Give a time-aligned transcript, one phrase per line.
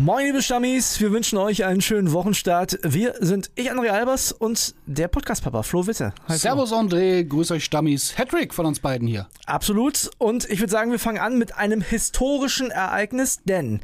[0.00, 2.78] Moin, liebe Stammis, wir wünschen euch einen schönen Wochenstart.
[2.82, 6.14] Wir sind ich, André Albers und der Podcast-Papa, Flo Witte.
[6.26, 8.16] Hi, Servus, André, grüß euch Stammis.
[8.16, 9.28] Hattrick von uns beiden hier.
[9.44, 10.10] Absolut.
[10.16, 13.80] Und ich würde sagen, wir fangen an mit einem historischen Ereignis, denn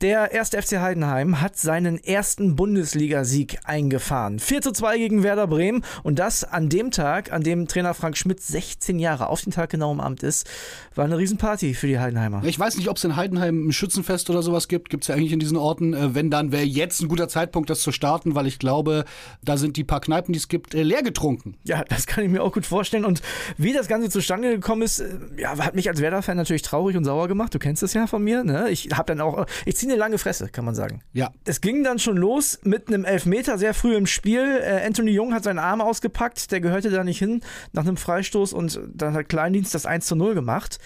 [0.00, 4.38] der erste FC Heidenheim hat seinen ersten Bundesligasieg eingefahren.
[4.38, 8.16] 4 zu 2 gegen Werder Bremen und das an dem Tag, an dem Trainer Frank
[8.16, 10.48] Schmidt 16 Jahre auf den Tag genau im Amt ist,
[10.94, 12.44] war eine Riesenparty für die Heidenheimer.
[12.44, 14.88] Ich weiß nicht, ob es in Heidenheim ein Schützenfest oder sowas gibt.
[14.88, 15.94] Gibt es ja eigentlich in diesen Orten.
[15.94, 19.04] Äh, wenn, dann wäre jetzt ein guter Zeitpunkt, das zu starten, weil ich glaube,
[19.42, 21.56] da sind die paar Kneipen, die es gibt, äh, leer getrunken.
[21.64, 23.04] Ja, das kann ich mir auch gut vorstellen.
[23.04, 23.22] Und
[23.56, 27.04] wie das Ganze zustande gekommen ist, äh, ja, hat mich als Werder-Fan natürlich traurig und
[27.04, 27.54] sauer gemacht.
[27.54, 28.44] Du kennst das ja von mir.
[28.44, 28.70] Ne?
[28.70, 31.02] Ich habe dann auch, ich ziehe eine lange Fresse, kann man sagen.
[31.12, 31.30] Ja.
[31.44, 34.62] Es ging dann schon los mit einem Elfmeter sehr früh im Spiel.
[34.84, 37.40] Anthony Jung hat seinen Arm ausgepackt, der gehörte da nicht hin
[37.72, 40.78] nach einem Freistoß und dann hat Kleindienst das 1 zu 0 gemacht.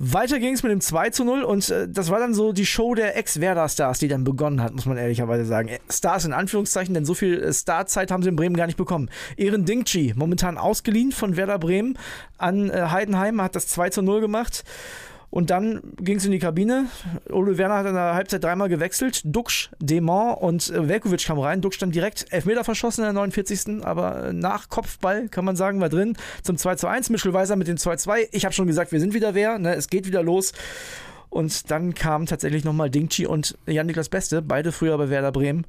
[0.00, 2.66] Weiter ging es mit dem 2 zu 0 und äh, das war dann so die
[2.66, 5.68] Show der Ex-Werder-Stars, die dann begonnen hat, muss man ehrlicherweise sagen.
[5.68, 8.78] Äh, Stars in Anführungszeichen, denn so viel äh, Starzeit haben sie in Bremen gar nicht
[8.78, 9.10] bekommen.
[9.36, 11.98] Ehren Dingchi, momentan ausgeliehen von Werder Bremen
[12.36, 14.64] an äh, Heidenheim, hat das 2 zu 0 gemacht.
[15.30, 16.86] Und dann ging es in die Kabine.
[17.30, 19.20] Ole Werner hat in der Halbzeit dreimal gewechselt.
[19.24, 21.60] Duxch, Demont und äh, Velkovic kam rein.
[21.60, 23.84] Duxch dann direkt Elfmeter verschossen in der 49.
[23.84, 26.16] Aber äh, nach Kopfball, kann man sagen, war drin.
[26.42, 27.10] Zum 2 zu 1.
[27.10, 28.28] Michel Weiser mit dem 2 zu 2.
[28.32, 29.58] Ich habe schon gesagt, wir sind wieder wer.
[29.58, 29.74] Ne?
[29.74, 30.52] Es geht wieder los.
[31.30, 35.66] Und dann kamen tatsächlich nochmal Dingchi und Jan-Niklas Beste, beide früher bei Werder Bremen,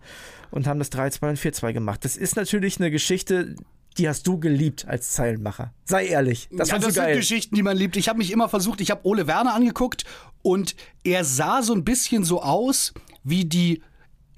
[0.52, 2.06] und haben das 3-2 und 4-2 gemacht.
[2.06, 3.56] Das ist natürlich eine Geschichte,
[4.00, 5.74] die hast du geliebt als Zeilenmacher.
[5.86, 6.48] Sei ehrlich.
[6.52, 7.98] Das, ja, das sind Geschichten, die man liebt.
[7.98, 10.06] Ich habe mich immer versucht, ich habe Ole Werner angeguckt
[10.42, 13.82] und er sah so ein bisschen so aus wie die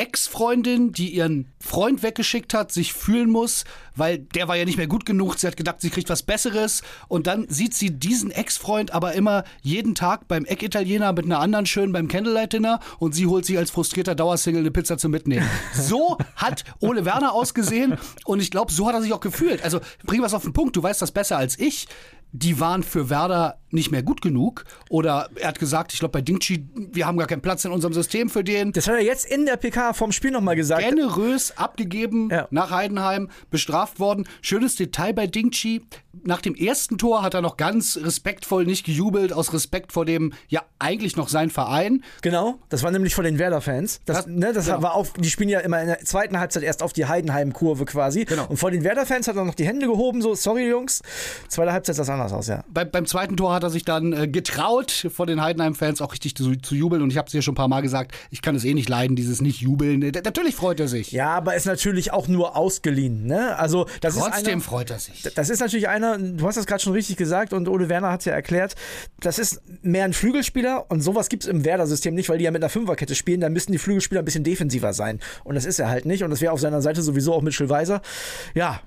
[0.01, 4.87] Ex-Freundin, die ihren Freund weggeschickt hat, sich fühlen muss, weil der war ja nicht mehr
[4.87, 5.37] gut genug.
[5.37, 6.81] Sie hat gedacht, sie kriegt was Besseres.
[7.07, 11.67] Und dann sieht sie diesen Ex-Freund aber immer jeden Tag beim Eck-Italiener mit einer anderen
[11.67, 15.47] schön beim Candlelight-Dinner und sie holt sich als frustrierter Dauersingle eine Pizza zum Mitnehmen.
[15.75, 19.63] So hat Ole Werner ausgesehen und ich glaube, so hat er sich auch gefühlt.
[19.63, 21.87] Also bring was auf den Punkt, du weißt das besser als ich
[22.31, 24.65] die waren für Werder nicht mehr gut genug.
[24.89, 27.93] Oder er hat gesagt, ich glaube bei Dingchi, wir haben gar keinen Platz in unserem
[27.93, 28.71] System für den.
[28.71, 30.83] Das hat er jetzt in der PK vom Spiel nochmal gesagt.
[30.83, 32.47] Generös abgegeben ja.
[32.51, 34.27] nach Heidenheim, bestraft worden.
[34.41, 35.83] Schönes Detail bei Dingchi.
[36.23, 40.33] Nach dem ersten Tor hat er noch ganz respektvoll nicht gejubelt, aus Respekt vor dem,
[40.49, 42.03] ja, eigentlich noch sein Verein.
[42.21, 44.01] Genau, das war nämlich vor den Werder-Fans.
[44.05, 44.81] Das, ne, das genau.
[44.81, 48.25] war auf, die spielen ja immer in der zweiten Halbzeit erst auf die Heidenheim-Kurve quasi.
[48.25, 48.45] Genau.
[48.47, 51.01] Und vor den Werder-Fans hat er noch die Hände gehoben, so, sorry Jungs.
[51.47, 52.63] Zweite Halbzeit sah es anders aus, ja.
[52.67, 56.35] Bei, beim zweiten Tor hat er sich dann äh, getraut, vor den Heidenheim-Fans auch richtig
[56.35, 57.01] zu, zu jubeln.
[57.01, 58.89] Und ich habe es dir schon ein paar Mal gesagt, ich kann es eh nicht
[58.89, 60.01] leiden, dieses Nicht-Jubeln.
[60.01, 61.11] Äh, natürlich freut er sich.
[61.11, 63.57] Ja, aber ist natürlich auch nur ausgeliehen, ne?
[63.57, 65.23] Also, das Trotzdem ist einer, freut er sich.
[65.35, 68.21] Das ist natürlich einer, du hast das gerade schon richtig gesagt und Ole Werner hat
[68.21, 68.75] es ja erklärt,
[69.19, 72.51] das ist mehr ein Flügelspieler und sowas gibt es im Werder-System nicht, weil die ja
[72.51, 75.19] mit einer Fünferkette spielen, da müssen die Flügelspieler ein bisschen defensiver sein.
[75.43, 77.69] Und das ist er halt nicht und das wäre auf seiner Seite sowieso auch Mitchell
[77.69, 78.01] Weiser.
[78.53, 78.81] Ja,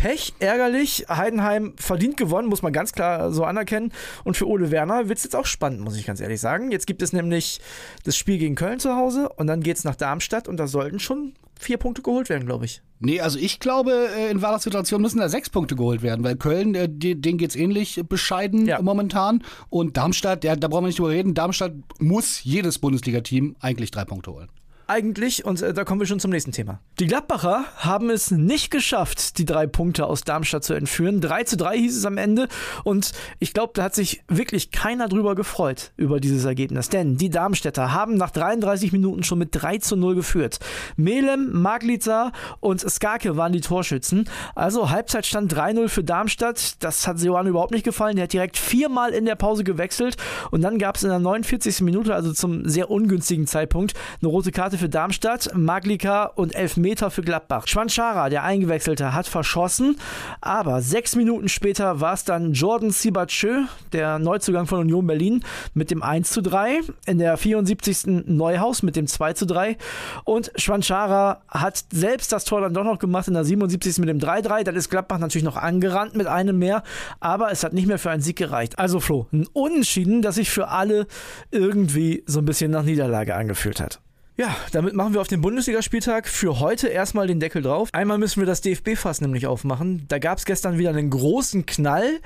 [0.00, 1.04] Pech, ärgerlich.
[1.10, 3.92] Heidenheim verdient gewonnen, muss man ganz klar so anerkennen.
[4.24, 6.70] Und für Ole Werner wird es jetzt auch spannend, muss ich ganz ehrlich sagen.
[6.70, 7.60] Jetzt gibt es nämlich
[8.04, 11.00] das Spiel gegen Köln zu Hause und dann geht es nach Darmstadt und da sollten
[11.00, 12.80] schon vier Punkte geholt werden, glaube ich.
[12.98, 16.36] Nee, also ich glaube, äh, in Werders Situation müssen da sechs Punkte geholt werden, weil
[16.36, 18.80] Köln, äh, denen geht es ähnlich bescheiden ja.
[18.80, 19.44] momentan.
[19.68, 24.06] Und Darmstadt, ja, da brauchen wir nicht drüber reden, Darmstadt muss jedes Bundesliga-Team eigentlich drei
[24.06, 24.48] Punkte holen
[24.90, 26.80] eigentlich, und äh, da kommen wir schon zum nächsten Thema.
[26.98, 31.20] Die Gladbacher haben es nicht geschafft, die drei Punkte aus Darmstadt zu entführen.
[31.20, 32.48] 3 zu 3 hieß es am Ende.
[32.82, 36.88] Und ich glaube, da hat sich wirklich keiner drüber gefreut, über dieses Ergebnis.
[36.88, 40.58] Denn die Darmstädter haben nach 33 Minuten schon mit 3 zu 0 geführt.
[40.96, 44.28] Melem, Maglica und Skarke waren die Torschützen.
[44.56, 46.82] Also Halbzeitstand 3-0 für Darmstadt.
[46.82, 48.16] Das hat Seoane überhaupt nicht gefallen.
[48.16, 50.16] Der hat direkt viermal in der Pause gewechselt.
[50.50, 51.82] Und dann gab es in der 49.
[51.82, 57.22] Minute, also zum sehr ungünstigen Zeitpunkt, eine rote Karte für Darmstadt, Maglika und Elfmeter für
[57.22, 57.68] Gladbach.
[57.68, 59.96] Schwanschara, der Eingewechselte, hat verschossen,
[60.40, 65.44] aber sechs Minuten später war es dann Jordan Sibachö, der Neuzugang von Union Berlin,
[65.74, 66.80] mit dem 1 zu 3.
[67.06, 68.26] In der 74.
[68.26, 69.76] Neuhaus mit dem 2 zu 3.
[70.24, 73.98] Und Schwanschara hat selbst das Tor dann doch noch gemacht in der 77.
[73.98, 74.64] mit dem 3-3.
[74.64, 76.82] Dann ist Gladbach natürlich noch angerannt mit einem mehr,
[77.20, 78.78] aber es hat nicht mehr für einen Sieg gereicht.
[78.78, 81.06] Also Flo, ein Unentschieden, das sich für alle
[81.50, 84.00] irgendwie so ein bisschen nach Niederlage angefühlt hat.
[84.40, 87.90] Ja, damit machen wir auf den Bundesligaspieltag für heute erstmal den Deckel drauf.
[87.92, 90.06] Einmal müssen wir das DFB-Fass nämlich aufmachen.
[90.08, 92.20] Da gab es gestern wieder einen großen Knall.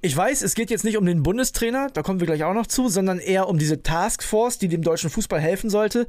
[0.00, 2.68] Ich weiß, es geht jetzt nicht um den Bundestrainer, da kommen wir gleich auch noch
[2.68, 6.06] zu, sondern eher um diese Taskforce, die dem deutschen Fußball helfen sollte.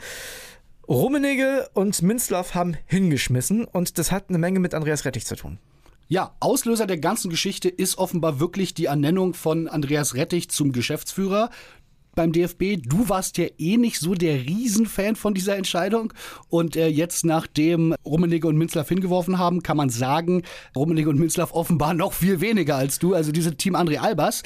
[0.88, 5.57] Rummenigge und Minzlaff haben hingeschmissen und das hat eine Menge mit Andreas Rettich zu tun.
[6.07, 11.50] Ja, Auslöser der ganzen Geschichte ist offenbar wirklich die Ernennung von Andreas Rettich zum Geschäftsführer
[12.15, 12.77] beim DFB.
[12.83, 16.13] Du warst ja eh nicht so der Riesenfan von dieser Entscheidung.
[16.50, 20.44] Und äh, jetzt, nachdem Rummenigge und Minzlaff hingeworfen haben, kann man sagen,
[20.75, 23.13] Rummenigge und Minzlaff offenbar noch viel weniger als du.
[23.13, 24.44] Also diese Team André Albers.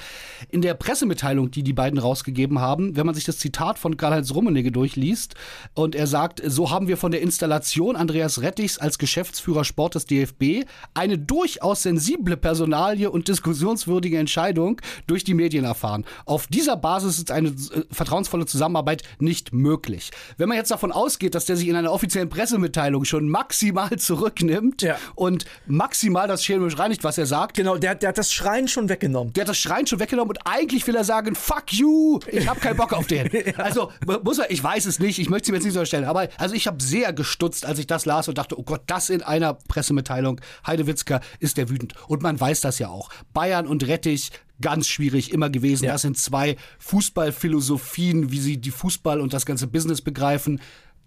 [0.50, 4.34] In der Pressemitteilung, die die beiden rausgegeben haben, wenn man sich das Zitat von Karl-Heinz
[4.34, 5.36] Rummenigge durchliest
[5.74, 10.06] und er sagt, so haben wir von der Installation Andreas Rettichs als Geschäftsführer Sport des
[10.06, 16.06] DFB eine durchaus sensible Personalie und diskussionswürdige Entscheidung durch die Medien erfahren.
[16.26, 17.54] Auf dieser Basis ist eine
[17.92, 20.12] vertrauensvolle Zusammenarbeit nicht möglich.
[20.38, 24.82] Wenn man jetzt davon ausgeht, dass der sich in einer offiziellen Pressemitteilung schon maximal zurücknimmt
[24.82, 24.98] Ja.
[25.16, 28.90] und maximal das chemisch reinigt, was er sagt, Genau, der, der hat das Schreien schon
[28.90, 29.34] weggenommen.
[29.34, 32.60] der hat das Schreien schon weggenommen und eigentlich will er sagen, fuck you, ich habe
[32.60, 33.30] keinen Bock auf den.
[33.58, 33.92] Also
[34.24, 36.28] muss er, ich weiß es nicht, ich möchte es ihm jetzt nicht so erstellen, aber
[36.38, 39.22] also ich habe sehr gestutzt, als ich das las und dachte, oh Gott, das in
[39.22, 41.94] einer Pressemitteilung, Heidewitzka ist der wütend.
[42.08, 43.10] Und man weiß das ja auch.
[43.34, 45.86] Bayern und Rettich, ganz schwierig immer gewesen.
[45.86, 45.94] Ja.
[45.94, 50.60] Das sind zwei Fußballphilosophien, wie sie die Fußball und das ganze Business begreifen.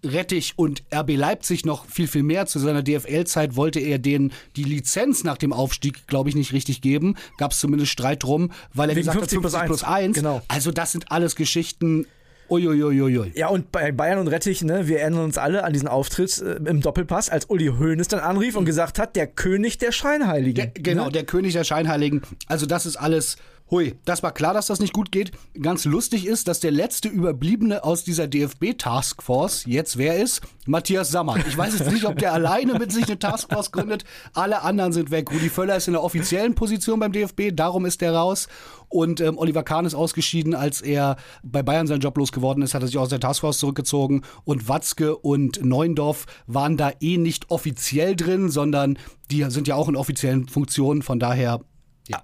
[0.05, 2.45] Rettich und RB Leipzig noch viel, viel mehr.
[2.45, 6.81] Zu seiner DFL-Zeit wollte er denen die Lizenz nach dem Aufstieg, glaube ich, nicht richtig
[6.81, 7.15] geben.
[7.37, 10.15] Gab es zumindest Streit drum, weil er Wegen gesagt 50 hat, 50 plus plus 1.
[10.17, 10.41] Genau.
[10.47, 12.05] Also das sind alles Geschichten.
[12.53, 13.31] Uiuiuiui.
[13.35, 16.55] Ja, und bei Bayern und Rettich, ne, wir erinnern uns alle an diesen Auftritt äh,
[16.69, 20.55] im Doppelpass, als Uli Hoeneß dann anrief und gesagt hat, der König der Scheinheiligen.
[20.55, 21.11] Der, genau, Ne?
[21.11, 22.21] der König der Scheinheiligen.
[22.47, 23.37] Also das ist alles.
[23.73, 25.31] Hui, das war klar, dass das nicht gut geht.
[25.59, 30.41] Ganz lustig ist, dass der letzte Überbliebene aus dieser DFB-Taskforce jetzt wer ist?
[30.67, 31.37] Matthias Sammer.
[31.47, 34.03] Ich weiß jetzt nicht, ob der alleine mit sich eine Taskforce gründet.
[34.35, 35.31] Alle anderen sind weg.
[35.31, 38.47] Rudi Völler ist in der offiziellen Position beim DFB, darum ist der raus.
[38.89, 42.83] Und ähm, Oliver Kahn ist ausgeschieden, als er bei Bayern seinen Job losgeworden ist, hat
[42.83, 44.21] er sich aus der Taskforce zurückgezogen.
[44.43, 48.99] Und Watzke und Neuendorf waren da eh nicht offiziell drin, sondern
[49.31, 51.01] die sind ja auch in offiziellen Funktionen.
[51.01, 51.61] Von daher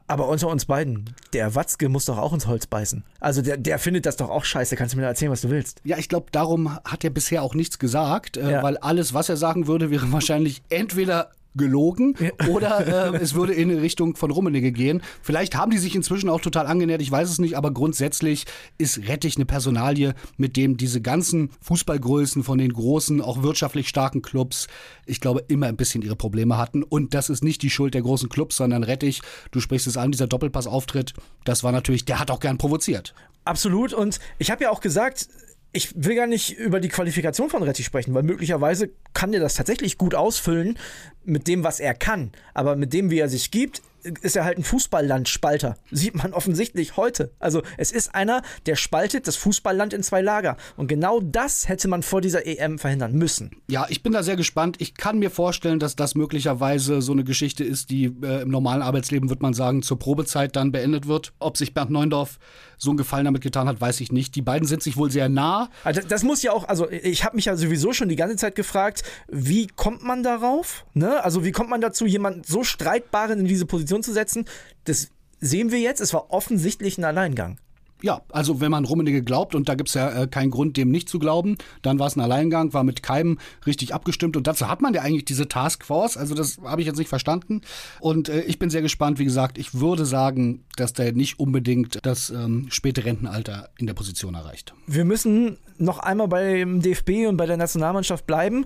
[0.07, 3.03] Aber unter uns beiden, der Watzke muss doch auch ins Holz beißen.
[3.19, 4.75] Also der, der findet das doch auch scheiße.
[4.75, 5.81] Kannst du mir da erzählen, was du willst?
[5.83, 8.63] Ja, ich glaube, darum hat er bisher auch nichts gesagt, äh, Ja.
[8.63, 12.15] weil alles, was er sagen würde, wäre wahrscheinlich entweder gelogen
[12.49, 15.03] oder äh, es würde in Richtung von Rummenigge gehen.
[15.21, 18.45] Vielleicht haben die sich inzwischen auch total angenähert, ich weiß es nicht, aber grundsätzlich
[18.79, 24.23] ist Rettich eine Personalie, mit dem diese ganzen Fußballgrößen von den großen, auch wirtschaftlich starken
[24.23, 24.67] Clubs,
[25.05, 26.81] ich glaube, immer ein bisschen ihre Probleme hatten.
[26.81, 29.21] Und das ist nicht die Schuld der großen Clubs, sondern Rettich,
[29.51, 31.13] du sprichst es an, dieser Doppelpassauftritt,
[31.43, 33.13] das war natürlich, der hat auch gern provoziert.
[33.45, 33.93] Absolut.
[33.93, 35.27] Und ich habe ja auch gesagt,
[35.71, 39.53] ich will gar nicht über die Qualifikation von Rettich sprechen, weil möglicherweise kann der das
[39.53, 40.77] tatsächlich gut ausfüllen
[41.23, 42.31] mit dem, was er kann.
[42.53, 43.81] Aber mit dem, wie er sich gibt,
[44.21, 45.77] ist er halt ein Fußballlandspalter.
[45.91, 47.31] Sieht man offensichtlich heute.
[47.39, 50.57] Also es ist einer, der spaltet das Fußballland in zwei Lager.
[50.77, 53.51] Und genau das hätte man vor dieser EM verhindern müssen.
[53.67, 54.77] Ja, ich bin da sehr gespannt.
[54.79, 58.81] Ich kann mir vorstellen, dass das möglicherweise so eine Geschichte ist, die äh, im normalen
[58.81, 61.33] Arbeitsleben, würde man sagen, zur Probezeit dann beendet wird.
[61.39, 62.39] Ob sich Bernd Neundorf
[62.77, 64.35] so einen Gefallen damit getan hat, weiß ich nicht.
[64.35, 65.69] Die beiden sind sich wohl sehr nah.
[65.83, 68.55] Also das muss ja auch, also ich habe mich ja sowieso schon die ganze Zeit
[68.55, 70.85] gefragt, wie kommt man darauf?
[70.93, 71.23] Ne?
[71.23, 74.45] Also wie kommt man dazu, jemanden so streitbaren in diese Position zu setzen?
[74.85, 75.09] Das
[75.39, 77.59] sehen wir jetzt, es war offensichtlich ein Alleingang.
[78.01, 81.09] Ja, also wenn man Rummenigge glaubt, und da gibt's ja äh, keinen Grund, dem nicht
[81.09, 84.37] zu glauben, dann war es ein Alleingang, war mit keinem richtig abgestimmt.
[84.37, 86.15] Und dazu hat man ja eigentlich diese Taskforce.
[86.15, 87.61] Also das habe ich jetzt nicht verstanden.
[87.99, 89.19] Und äh, ich bin sehr gespannt.
[89.19, 93.95] Wie gesagt, ich würde sagen, dass der nicht unbedingt das ähm, späte Rentenalter in der
[93.95, 94.73] Position erreicht.
[94.87, 98.65] Wir müssen noch einmal beim DFB und bei der Nationalmannschaft bleiben.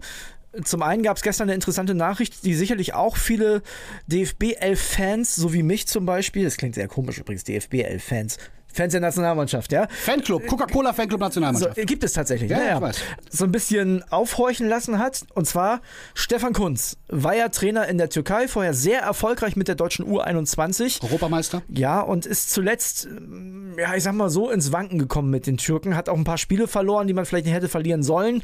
[0.63, 3.62] Zum einen gab es gestern eine interessante Nachricht, die sicherlich auch viele
[4.12, 8.38] DFB-11-Fans, so wie mich zum Beispiel, das klingt sehr komisch übrigens, DFB-11-Fans,
[8.74, 11.77] Fans der Nationalmannschaft, ja, Fanclub, Coca-Cola Fanclub So, Nationalmannschaft.
[11.77, 12.50] äh, gibt es tatsächlich.
[12.50, 12.75] Ja, naja.
[12.77, 12.98] ich weiß.
[13.29, 15.25] So ein bisschen aufhorchen lassen hat.
[15.36, 15.81] Und zwar
[16.15, 21.03] Stefan Kunz war ja Trainer in der Türkei, vorher sehr erfolgreich mit der deutschen U21.
[21.03, 21.62] Europameister.
[21.69, 25.57] Ja, und ist zuletzt, ähm, ja, ich sag mal so, ins Wanken gekommen mit den
[25.57, 25.95] Türken.
[25.95, 28.41] Hat auch ein paar Spiele verloren, die man vielleicht nicht hätte verlieren sollen.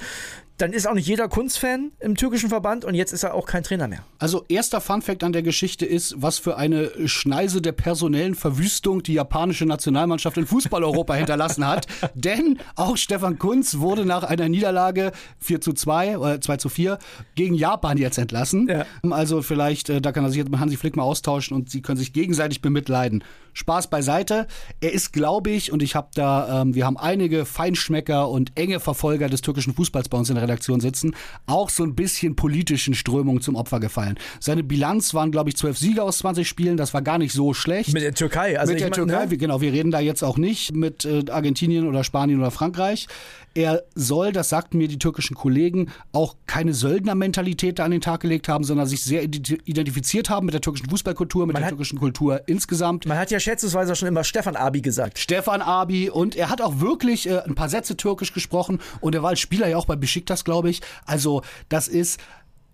[0.60, 3.64] Dann ist auch nicht jeder Kunz-Fan im türkischen Verband und jetzt ist er auch kein
[3.64, 4.04] Trainer mehr.
[4.18, 9.14] Also erster Funfact an der Geschichte ist, was für eine Schneise der personellen Verwüstung die
[9.14, 11.88] japanische Nationalmannschaft in Fußball-Europa hinterlassen hat.
[12.14, 17.00] Denn auch Stefan Kunz wurde nach einer Niederlage 4 zu 2 oder 2 zu 4
[17.36, 18.68] gegen Japan jetzt entlassen.
[18.68, 18.86] Ja.
[19.12, 21.82] Also vielleicht, äh, da kann er sich jetzt mit Hansi Flick mal austauschen und sie
[21.82, 23.24] können sich gegenseitig bemitleiden.
[23.60, 24.48] Spaß beiseite.
[24.80, 28.80] Er ist, glaube ich, und ich habe da, ähm, wir haben einige Feinschmecker und enge
[28.80, 31.14] Verfolger des türkischen Fußballs bei uns in der Redaktion sitzen,
[31.46, 34.18] auch so ein bisschen politischen Strömungen zum Opfer gefallen.
[34.40, 36.78] Seine Bilanz waren, glaube ich, zwölf Siege aus 20 Spielen.
[36.78, 37.94] Das war gar nicht so schlecht.
[37.94, 38.58] Mit der Türkei.
[38.58, 39.38] Also mit der Türkei, ne?
[39.38, 39.60] genau.
[39.60, 43.08] Wir reden da jetzt auch nicht mit äh, Argentinien oder Spanien oder Frankreich.
[43.56, 48.22] Er soll, das sagten mir die türkischen Kollegen, auch keine Söldnermentalität da an den Tag
[48.22, 51.66] gelegt haben, sondern sich sehr identi- identifiziert haben mit der türkischen Fußballkultur, mit Man der
[51.68, 53.06] hat- türkischen Kultur insgesamt.
[53.08, 55.18] Man hat ja schätzungsweise schon immer Stefan Abi gesagt.
[55.18, 59.24] Stefan Abi und er hat auch wirklich äh, ein paar Sätze türkisch gesprochen und er
[59.24, 60.82] war als Spieler ja auch bei Besiktas, glaube ich.
[61.06, 62.20] Also das ist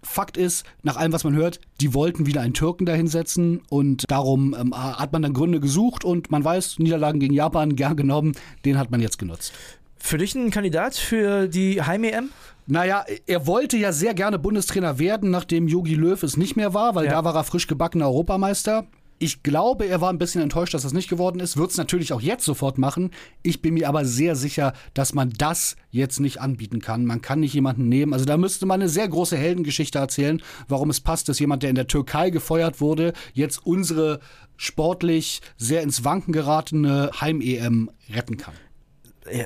[0.04, 4.56] Fakt ist, nach allem, was man hört, die wollten wieder einen Türken dahinsetzen und darum
[4.60, 8.34] ähm, hat man dann Gründe gesucht und man weiß, Niederlagen gegen Japan gern genommen,
[8.66, 9.52] den hat man jetzt genutzt.
[9.98, 12.30] Für dich ein Kandidat für die Heim-EM?
[12.68, 16.94] Naja, er wollte ja sehr gerne Bundestrainer werden, nachdem Jogi Löw es nicht mehr war,
[16.96, 17.12] weil Ja.
[17.14, 18.86] da war er frisch gebackener Europameister.
[19.18, 21.56] Ich glaube, er war ein bisschen enttäuscht, dass das nicht geworden ist.
[21.56, 23.12] Wird es natürlich auch jetzt sofort machen.
[23.44, 27.06] Ich bin mir aber sehr sicher, dass man das jetzt nicht anbieten kann.
[27.06, 28.12] Man kann nicht jemanden nehmen.
[28.12, 31.70] Also da müsste man eine sehr große Heldengeschichte erzählen, warum es passt, dass jemand, der
[31.70, 34.20] in der Türkei gefeuert wurde, jetzt unsere
[34.58, 38.54] sportlich sehr ins Wanken geratene Heim-EM retten kann.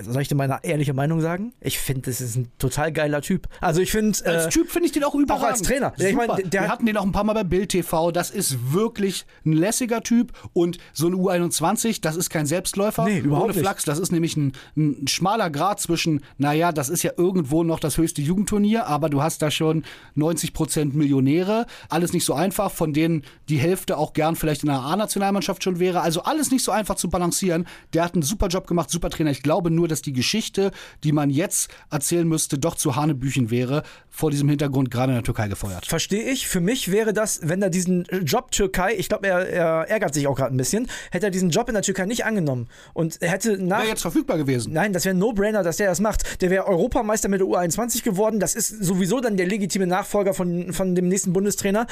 [0.02, 1.54] Soll ich dir meine ehrliche Meinung sagen?
[1.62, 3.48] Ich finde, das ist ein total geiler Typ.
[3.62, 4.18] Also ich finde.
[4.26, 5.50] Als Äh, Typ finde ich den auch überragend.
[5.52, 5.94] als Trainer.
[5.96, 6.10] Super.
[6.10, 8.12] ich meine, der- der Wir hat- hatten den auch ein paar Mal bei Bild TV.
[8.12, 10.34] Das ist wirklich ein lässiger Typ.
[10.54, 13.06] Und so ein U21, das ist kein Selbstläufer.
[13.06, 13.62] Nee, überhaupt Ohne nicht.
[13.62, 13.86] Flachs.
[13.86, 17.98] Das ist nämlich ein, ein schmaler Grad zwischen, naja, das ist ja irgendwo noch das
[17.98, 19.84] höchste Jugendturnier, aber du hast da schon
[20.16, 21.66] 90 Prozent Millionäre.
[21.90, 25.80] Alles nicht so einfach, von denen die Hälfte auch gern vielleicht in der A-Nationalmannschaft schon
[25.80, 26.02] wäre.
[26.02, 27.66] Also alles nicht so einfach zu balancieren.
[27.94, 29.32] Der hat einen super Job gemacht, super Trainer.
[29.32, 30.72] Ich glaube nur, dass die Geschichte,
[31.04, 35.24] die man jetzt erzählen müsste, doch zu Hanebüchen wäre, vor diesem Hintergrund gerade in der
[35.24, 35.86] Türkei gefeuert.
[35.86, 36.48] Verstehe ich.
[36.48, 40.28] Für mich wäre das, wenn er diesen Job Türkei, ich glaube, er, er ärgert sich
[40.28, 43.30] auch gerade ein bisschen, hätte er diesen Job in der Türkei nicht angenommen und er
[43.30, 43.80] hätte nach.
[43.80, 44.74] Wäre jetzt verfügbar gewesen.
[44.74, 46.42] Nein, das wäre ein No-Brainer, dass der das macht.
[46.42, 48.40] Der wäre Europameister mit der U21 geworden.
[48.40, 51.88] Das ist sowieso dann der legitime Nachfolger von, von dem nächsten Bundestrainer.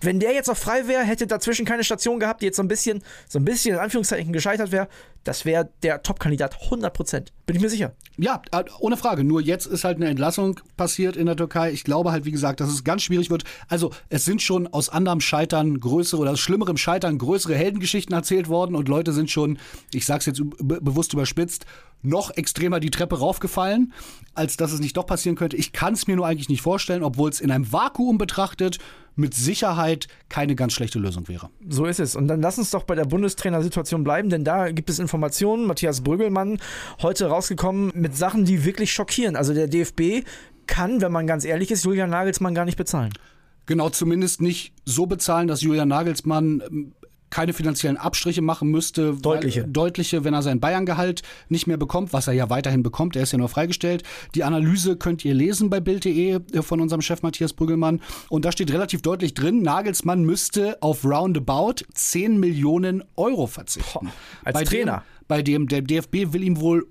[0.00, 2.68] Wenn der jetzt noch frei wäre, hätte dazwischen keine Station gehabt, die jetzt so ein
[2.68, 4.88] bisschen, so ein bisschen in Anführungszeichen gescheitert wäre,
[5.24, 7.26] das wäre der Top-Kandidat 100%.
[7.50, 7.96] Bin ich mir sicher.
[8.16, 9.24] Ja, äh, ohne Frage.
[9.24, 11.72] Nur jetzt ist halt eine Entlassung passiert in der Türkei.
[11.72, 13.42] Ich glaube halt, wie gesagt, dass es ganz schwierig wird.
[13.66, 18.48] Also es sind schon aus anderem Scheitern größere oder aus schlimmerem Scheitern größere Heldengeschichten erzählt
[18.48, 19.58] worden und Leute sind schon,
[19.92, 21.66] ich sag's jetzt be bewusst überspitzt,
[22.02, 23.92] noch extremer die Treppe raufgefallen,
[24.34, 25.56] als dass es nicht doch passieren könnte.
[25.56, 28.78] Ich kann es mir nur eigentlich nicht vorstellen, obwohl es in einem Vakuum betrachtet
[29.16, 31.50] mit Sicherheit keine ganz schlechte Lösung wäre.
[31.68, 32.16] So ist es.
[32.16, 35.66] Und dann lass uns doch bei der Bundestrainersituation bleiben, denn da gibt es Informationen.
[35.66, 36.58] Matthias Brüggelmann
[37.02, 39.34] heute rausgekommen mit Sachen, die wirklich schockieren.
[39.34, 40.26] Also der DFB
[40.66, 43.12] kann, wenn man ganz ehrlich ist, Julian Nagelsmann gar nicht bezahlen.
[43.66, 46.92] Genau, zumindest nicht so bezahlen, dass Julian Nagelsmann ähm,
[47.30, 49.14] keine finanziellen Abstriche machen müsste.
[49.14, 49.64] weil- Deutliche.
[49.66, 53.32] Deutliche, wenn er sein Bayern-Gehalt nicht mehr bekommt, was er ja weiterhin bekommt, er ist
[53.32, 54.02] ja nur freigestellt.
[54.34, 58.00] Die Analyse könnt ihr lesen bei Bild.de äh, von unserem Chef Matthias Brüggelmann.
[58.28, 64.06] Und da steht relativ deutlich drin, Nagelsmann müsste auf roundabout 10 Millionen Euro verzichten.
[64.06, 64.12] Boah,
[64.44, 64.98] als bei Trainer.
[64.98, 66.86] Dem, bei dem der DFB will ihm wohl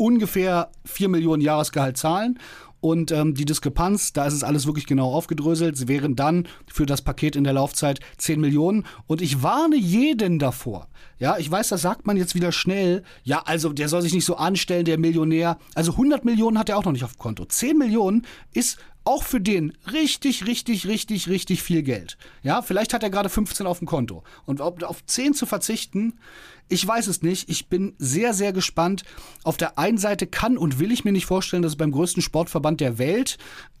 [0.00, 2.38] ungefähr 4 Millionen Jahresgehalt zahlen.
[2.80, 5.76] Und ähm, die Diskrepanz, da ist es alles wirklich genau aufgedröselt.
[5.76, 8.86] Sie wären dann für das Paket in der Laufzeit 10 Millionen.
[9.06, 10.88] Und ich warne jeden davor.
[11.18, 13.02] Ja, ich weiß, das sagt man jetzt wieder schnell.
[13.22, 15.58] Ja, also der soll sich nicht so anstellen, der Millionär.
[15.74, 17.44] Also 100 Millionen hat er auch noch nicht auf dem Konto.
[17.44, 18.78] 10 Millionen ist
[19.10, 22.16] auch für den richtig, richtig, richtig, richtig viel Geld.
[22.44, 24.22] Ja, vielleicht hat er gerade 15 auf dem Konto.
[24.46, 26.20] Und ob, auf 10 zu verzichten,
[26.68, 27.50] ich weiß es nicht.
[27.50, 29.02] Ich bin sehr, sehr gespannt.
[29.42, 32.22] Auf der einen Seite kann und will ich mir nicht vorstellen, dass es beim größten
[32.22, 33.36] Sportverband der Welt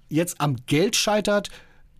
[0.08, 1.50] jetzt am Geld scheitert,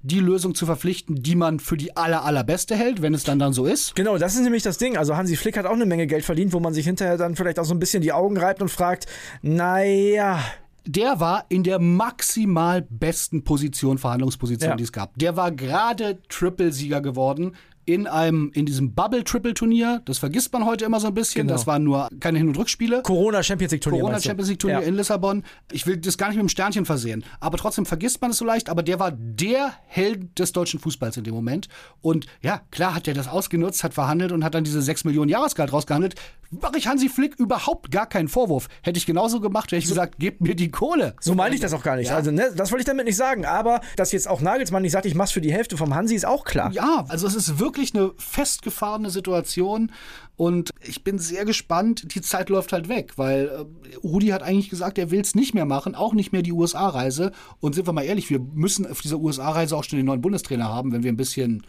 [0.02, 3.52] die Lösung zu verpflichten, die man für die aller, allerbeste hält, wenn es dann dann
[3.52, 3.94] so ist.
[3.94, 4.96] Genau, das ist nämlich das Ding.
[4.96, 7.60] Also Hansi Flick hat auch eine Menge Geld verdient, wo man sich hinterher dann vielleicht
[7.60, 9.06] auch so ein bisschen die Augen reibt und fragt,
[9.40, 10.40] naja,
[10.86, 14.76] der war in der maximal besten Position, Verhandlungsposition, Ja.
[14.76, 15.16] die es gab.
[15.18, 17.52] Der war gerade Triple-Sieger geworden
[17.86, 20.02] in einem, in diesem Bubble-Triple-Turnier.
[20.04, 21.42] Das vergisst man heute immer so ein bisschen.
[21.46, 21.54] Genau.
[21.56, 23.02] Das waren nur keine Hin- und Rückspiele.
[23.02, 24.00] Corona Champions League Turnier.
[24.00, 24.20] Corona?
[24.20, 24.86] Champions League Turnier Ja.
[24.86, 25.42] in Lissabon.
[25.72, 27.24] Ich will das gar nicht mit dem Sternchen versehen.
[27.40, 28.68] Aber trotzdem vergisst man es so leicht.
[28.68, 31.68] Aber der war der Held des deutschen Fußballs in dem Moment.
[32.00, 35.28] Und ja, klar hat er das ausgenutzt, hat verhandelt und hat dann diese 6 Millionen
[35.30, 36.14] Jahresgehalt rausgehandelt.
[36.50, 38.68] Mache ich Hansi Flick überhaupt gar keinen Vorwurf.
[38.82, 41.14] Hätte ich genauso gemacht, hätte ich gesagt, gebt mir die Kohle.
[41.20, 42.08] So meine ich das auch gar nicht.
[42.08, 42.16] Ja.
[42.16, 43.44] Also, ne, das wollte ich damit nicht sagen.
[43.46, 46.26] Aber dass jetzt auch Nagelsmann nicht sagt, ich mach's für die Hälfte vom Hansi, ist
[46.26, 46.72] auch klar.
[46.72, 49.92] Ja, also es ist wirklich eine festgefahrene Situation
[50.36, 52.14] und ich bin sehr gespannt.
[52.14, 55.52] Die Zeit läuft halt weg, weil äh, Rudi hat eigentlich gesagt, er will es nicht
[55.52, 57.32] mehr machen, auch nicht mehr die USA-Reise.
[57.60, 60.68] Und sind wir mal ehrlich, wir müssen auf dieser USA-Reise auch schon den neuen Bundestrainer
[60.68, 61.62] haben, wenn wir ein bisschen.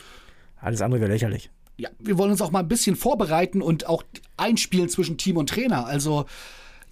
[0.60, 1.50] Alles andere wäre lächerlich.
[1.78, 4.04] ja, wir wollen uns auch mal ein bisschen vorbereiten und auch
[4.38, 5.86] einspielen zwischen Team und Trainer.
[5.86, 6.26] Also,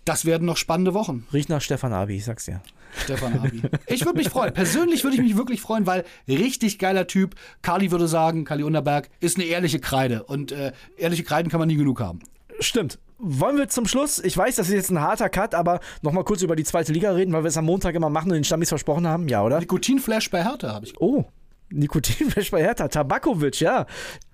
[0.03, 1.27] das werden noch spannende Wochen.
[1.31, 2.61] Riecht nach Stefan Abi, ich sag's dir.
[2.97, 3.61] Stefan Abi.
[3.87, 4.53] Ich würde mich freuen.
[4.53, 7.35] Persönlich würde ich mich wirklich freuen, weil richtig geiler Typ.
[7.61, 10.23] Kali würde sagen, Kali Unterberg ist eine ehrliche Kreide.
[10.23, 12.19] Und äh, ehrliche Kreiden kann man nie genug haben.
[12.59, 12.99] Stimmt.
[13.17, 16.41] Wollen wir zum Schluss, ich weiß, das ist jetzt ein harter Cut, aber nochmal kurz
[16.41, 18.69] über die zweite Liga reden, weil wir es am Montag immer machen und den Stammis
[18.69, 19.59] versprochen haben, ja, oder?
[19.59, 20.93] Nikotinflash bei Hertha habe ich.
[21.01, 21.25] Oh,
[21.69, 22.87] Nikotinflash bei Hertha.
[22.87, 23.85] Tabakovic, ja.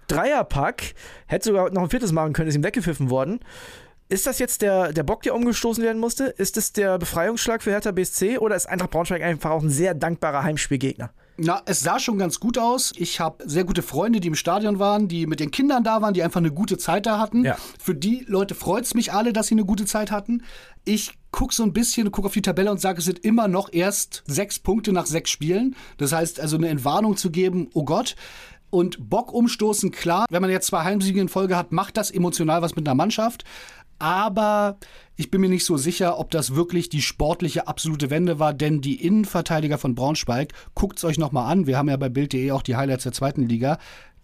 [0.07, 0.93] Dreierpack.
[1.25, 3.39] Hätte sogar noch ein viertes machen können, ist ihm weggepfiffen worden.
[4.07, 6.25] Ist das jetzt der, der Bock, der umgestoßen werden musste?
[6.25, 9.95] Ist das der Befreiungsschlag für Hertha BSC oder ist Eintracht Braunschweig einfach auch ein sehr
[9.95, 11.09] dankbarer Heimspielgegner?
[11.37, 12.93] Na, es sah schon ganz gut aus.
[12.95, 16.13] Ich habe sehr gute Freunde, die im Stadion waren, die mit den Kindern da waren,
[16.13, 17.43] die einfach eine gute Zeit da hatten.
[17.43, 17.57] Ja.
[17.77, 20.43] Für die Leute freut es mich alle, dass sie eine gute Zeit hatten.
[20.85, 23.73] Ich gucke so ein bisschen, gucke auf die Tabelle und sage, es sind immer noch
[23.73, 25.75] erst sechs Punkte nach sechs Spielen.
[25.97, 28.15] Das heißt, also eine Entwarnung zu geben, oh Gott.
[28.69, 32.61] Und Bock umstoßen, klar, wenn man jetzt zwei Heimsiege in Folge hat, macht das emotional
[32.61, 33.43] was mit einer Mannschaft.
[33.99, 34.77] Aber
[35.15, 38.81] ich bin mir nicht so sicher, ob das wirklich die sportliche absolute Wende war, denn
[38.81, 42.61] die Innenverteidiger von Braunschweig, guckt es euch nochmal an, wir haben ja bei Bild.de auch
[42.61, 43.77] die Highlights der zweiten Liga,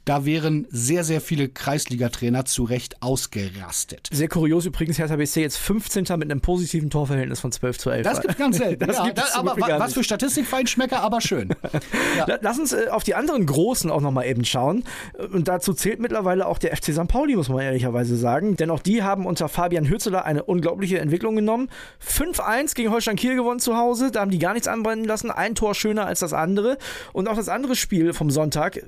[0.05, 4.08] da wären sehr, sehr viele Kreisligatrainer zu Recht ausgerastet.
[4.12, 6.03] Sehr kurios übrigens, Hertha BSC jetzt 15.
[6.17, 8.03] mit einem positiven Torverhältnis von 12 zu 11.
[8.03, 8.86] Das gibt's ganz selten.
[8.91, 9.93] Das ja, gibt's da, zum aber was nicht.
[9.93, 11.50] für Statistikfeinschmecker, aber schön.
[12.27, 14.84] La- Lass uns äh, auf die anderen Großen auch nochmal eben schauen.
[15.31, 17.08] Und dazu zählt mittlerweile auch der FC St.
[17.08, 18.55] Pauli, muss man ehrlicherweise sagen.
[18.58, 21.70] Denn auch die haben unter Fabian Hürzeler eine unglaubliche Entwicklung genommen.
[22.05, 24.12] 5-1 gegen Holstein Kiel gewonnen zu Hause.
[24.12, 25.29] Da haben die gar nichts anbrennen lassen.
[25.31, 26.77] Ein Tor schöner als das andere.
[27.13, 28.84] Und auch das andere Spiel vom Sonntag äh,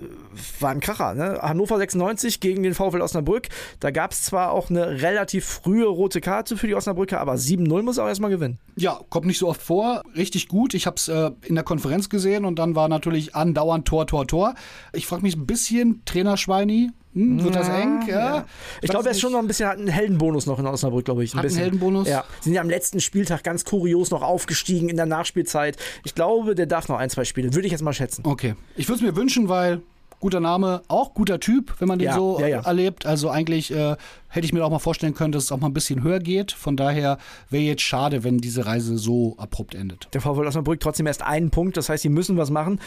[0.59, 1.02] war ein Kracher.
[1.13, 1.39] Ne?
[1.41, 3.49] Hannover 96 gegen den VfL Osnabrück.
[3.79, 7.81] Da gab es zwar auch eine relativ frühe rote Karte für die Osnabrücker, aber 7-0
[7.81, 8.59] muss auch erstmal gewinnen.
[8.75, 10.03] Ja, kommt nicht so oft vor.
[10.15, 10.73] Richtig gut.
[10.73, 14.27] Ich habe es äh, in der Konferenz gesehen und dann war natürlich andauernd Tor, Tor,
[14.27, 14.55] Tor.
[14.93, 18.07] Ich frage mich ein bisschen, Trainer Schweini, hm, wird das eng?
[18.07, 18.45] Ja.
[18.81, 21.23] Ich glaube, er ist schon noch ein bisschen, hat einen Heldenbonus noch in Osnabrück, glaube
[21.23, 21.33] ich.
[21.33, 21.61] Ein Hat einen bisschen.
[21.61, 22.07] Heldenbonus?
[22.07, 22.23] Ja.
[22.41, 25.77] Sind ja am letzten Spieltag ganz kurios noch aufgestiegen in der Nachspielzeit.
[26.03, 27.53] Ich glaube, der darf noch ein, zwei Spiele.
[27.53, 28.23] Würde ich jetzt mal schätzen.
[28.25, 28.55] Okay.
[28.75, 29.81] Ich würde es mir wünschen, weil
[30.23, 32.59] guter Name, auch guter Typ, wenn man den Ja, so ja, ja.
[32.61, 33.05] erlebt.
[33.05, 33.97] Also eigentlich äh,
[34.29, 36.53] hätte ich mir auch mal vorstellen können, dass es auch mal ein bisschen höher geht.
[36.53, 37.17] Von daher
[37.49, 40.07] wäre jetzt schade, wenn diese Reise so abrupt endet.
[40.13, 41.75] Der VfL Osnabrück trotzdem erst einen Punkt.
[41.75, 42.79] Das heißt, sie müssen was machen.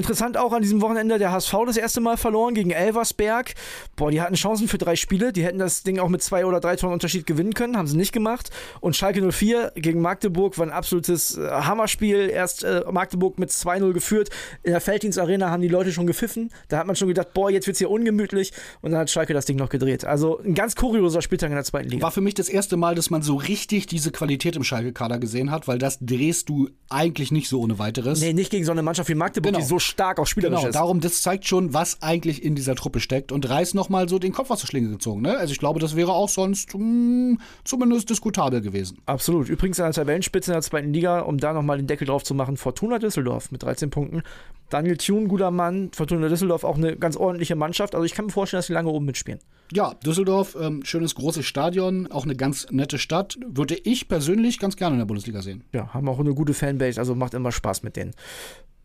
[0.00, 3.52] Interessant auch an diesem Wochenende der HSV das erste Mal verloren gegen Elversberg.
[3.96, 5.30] Boah, die hatten Chancen für drei Spiele.
[5.30, 7.98] Die hätten das Ding auch mit zwei oder drei Toren Unterschied gewinnen können, haben sie
[7.98, 8.48] nicht gemacht.
[8.80, 12.30] Und Schalke 04 gegen Magdeburg war ein absolutes äh, Hammerspiel.
[12.30, 14.30] Erst äh, Magdeburg mit 2-0 geführt.
[14.62, 16.50] In der Felddienstarena haben die Leute schon gepfiffen.
[16.68, 18.52] Da hat man schon gedacht, boah, jetzt wird's hier ungemütlich.
[18.80, 20.06] Und dann hat Schalke das Ding noch gedreht.
[20.06, 22.02] Also ein ganz kurioser Spieltag in der zweiten Liga.
[22.04, 25.50] War für mich das erste Mal, dass man so richtig diese Qualität im Schalke-Kader gesehen
[25.50, 28.22] hat, weil das drehst du eigentlich nicht so ohne weiteres.
[28.22, 29.58] Nee, nicht gegen so eine Mannschaft wie Magdeburg, Genau.
[29.62, 30.74] die so stark auch spielerisch Genau, ist.
[30.74, 33.32] darum, das zeigt schon, was eigentlich in dieser Truppe steckt.
[33.32, 35.20] Und Reis nochmal so den Kopf aus der Schlinge gezogen.
[35.22, 35.36] Ne?
[35.36, 38.98] Also ich glaube, das wäre auch sonst mh, zumindest diskutabel gewesen.
[39.06, 39.48] Absolut.
[39.48, 42.34] Übrigens an der Tabellenspitze in der zweiten Liga, um da nochmal den Deckel drauf zu
[42.34, 44.22] machen, Fortuna Düsseldorf mit 13 Punkten.
[44.70, 45.90] Daniel Thune, guter Mann.
[45.92, 47.94] Fortuna Düsseldorf auch eine ganz ordentliche Mannschaft.
[47.94, 49.40] Also ich kann mir vorstellen, dass sie lange oben mitspielen.
[49.72, 53.36] Ja, Düsseldorf, ähm, schönes großes Stadion, auch eine ganz nette Stadt.
[53.46, 55.64] Würde ich persönlich ganz gerne in der Bundesliga sehen.
[55.72, 58.12] Ja, haben auch eine gute Fanbase, also macht immer Spaß mit denen.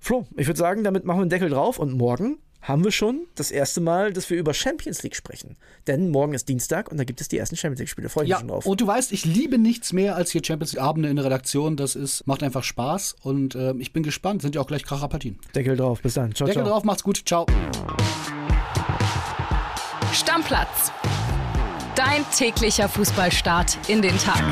[0.06, 3.26] Flo, ich würde sagen, damit machen wir den Deckel drauf und morgen haben wir schon
[3.34, 5.58] das erste Mal, dass wir über Champions League sprechen.
[5.88, 8.10] Denn morgen ist Dienstag und da gibt es die ersten Champions League-Spiele.
[8.10, 8.68] Freue ich mich Ja, schon drauf.
[8.68, 11.76] und du weißt, ich liebe nichts mehr als hier Champions League Abende in der Redaktion.
[11.76, 14.44] Das ist, macht einfach Spaß und ähm, ich bin gespannt.
[14.44, 15.39] Sind ja auch gleich Kracherpartien.
[15.56, 16.36] Deckel drauf, bis dann.
[16.36, 16.72] Ciao, Deckel ciao.
[16.72, 17.24] drauf, macht's gut.
[17.26, 17.48] Ciao.
[20.13, 20.91] Stammplatz.
[21.96, 24.44] Dein täglicher Fußballstart in den Tag.